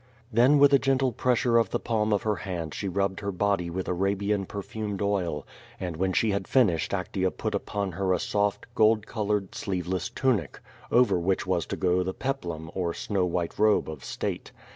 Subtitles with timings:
[0.33, 3.69] Then with a gentle pressure of the palm of her hand she nibbed her body
[3.69, 5.45] with Arabian perfumed oil,
[5.79, 10.09] and when she had finished Actea put upon her a soft, gold colored, sleeve less
[10.09, 10.59] tunic,
[10.91, 14.49] over which was to go the peplum, or snow white robe of Bttde.